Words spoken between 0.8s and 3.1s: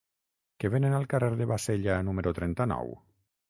al carrer de Bassella número trenta-nou?